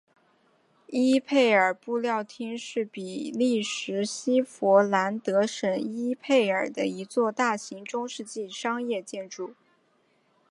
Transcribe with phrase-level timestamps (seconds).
[0.87, 9.53] 伊佩尔布料厅是比利时西佛兰德省伊佩尔的一座大型中世纪商业建筑。